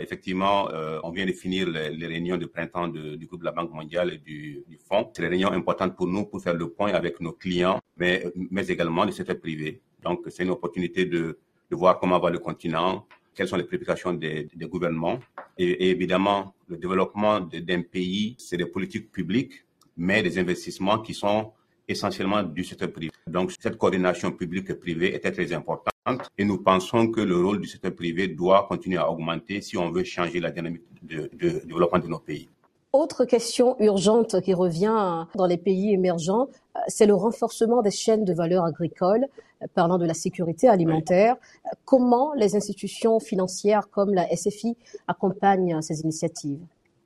[0.00, 3.72] Effectivement, euh, on vient de finir les, réunions de printemps du groupe de la Banque
[3.72, 5.10] mondiale et du, fonds.
[5.14, 8.24] C'est des réunions importantes pour nous pour faire le point avec nos clients, mais,
[8.68, 9.80] également le secteur privé.
[10.02, 11.38] Donc, c'est une opportunité de,
[11.70, 15.18] voir comment va le continent, quelles sont les préoccupations des, des gouvernements.
[15.58, 19.64] Et, et, évidemment, le développement d'un pays, c'est des politiques publiques,
[19.96, 21.52] mais des investissements qui sont
[21.86, 23.12] essentiellement du secteur privé.
[23.26, 25.92] Donc, cette coordination publique et privée était très importante
[26.36, 29.90] et nous pensons que le rôle du secteur privé doit continuer à augmenter si on
[29.90, 32.48] veut changer la dynamique de, de développement de nos pays.
[32.92, 36.48] Autre question urgente qui revient dans les pays émergents,
[36.86, 39.26] c'est le renforcement des chaînes de valeur agricole,
[39.74, 41.36] parlant de la sécurité alimentaire.
[41.84, 46.60] Comment les institutions financières comme la SFI accompagnent ces initiatives?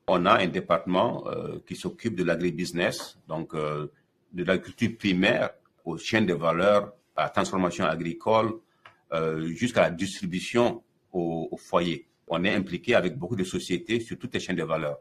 [0.06, 3.91] On a un département euh, qui s'occupe de l'agribusiness, donc euh,
[4.32, 5.50] de l'agriculture primaire
[5.84, 8.71] aux chaînes de valeur, à la transformation agricole, euh,
[9.54, 12.06] jusqu'à la distribution au, foyer.
[12.28, 14.98] On est impliqué avec beaucoup de sociétés sur toutes les chaînes de valeur.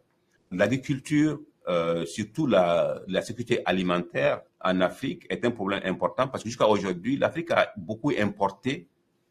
[0.52, 6.50] L'agriculture, euh, surtout la, la, sécurité alimentaire en Afrique, est un problème important parce que
[6.50, 8.88] jusqu'à aujourd'hui, l'Afrique a beaucoup importé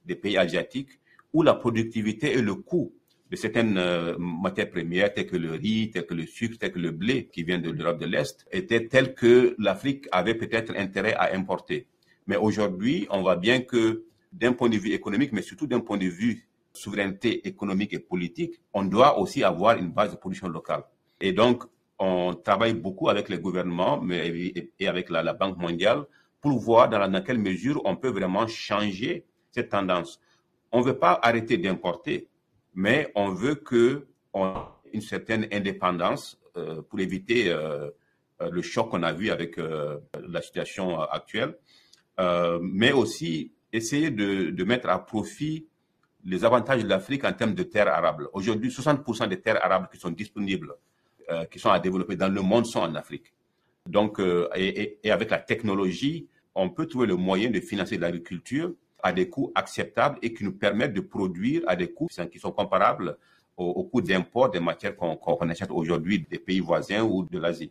[0.07, 0.99] des pays asiatiques
[1.33, 2.93] où la productivité et le coût
[3.31, 6.81] de certaines euh, matières premières, telles que le riz, telles que le sucre, telles que
[6.81, 11.15] le blé, qui vient de l'Europe de l'Est, étaient telles que l'Afrique avait peut-être intérêt
[11.15, 11.87] à importer.
[12.27, 15.99] Mais aujourd'hui, on voit bien que d'un point de vue économique, mais surtout d'un point
[15.99, 20.85] de vue souveraineté économique et politique, on doit aussi avoir une base de production locale.
[21.21, 21.65] Et donc,
[21.99, 24.33] on travaille beaucoup avec les gouvernements mais,
[24.79, 26.05] et avec la, Banque mondiale
[26.41, 30.21] pour voir dans, quelle mesure on peut vraiment changer cette tendance.
[30.73, 32.29] On ne veut pas arrêter d'importer,
[32.75, 37.91] mais on veut que on ait une certaine indépendance euh, pour éviter euh,
[38.41, 41.57] le choc qu'on a vu avec euh, la situation actuelle,
[42.63, 45.67] mais aussi essayer de, mettre à profit
[46.25, 48.29] les avantages de l'Afrique en termes de terres arables.
[48.33, 50.75] Aujourd'hui, 60% des terres arables qui sont disponibles,
[51.31, 53.33] euh, qui sont à développer dans le monde sont en Afrique.
[53.87, 58.73] Donc, euh, et, avec la technologie, on peut trouver le moyen de financer l'agriculture
[59.03, 62.53] à des coûts acceptables et qui nous permettent de produire à des coûts qui sont
[62.53, 63.17] comparables
[63.57, 67.39] au, au coût d'import des matières qu'on qu achète aujourd'hui des pays voisins ou de
[67.39, 67.69] l'Asie.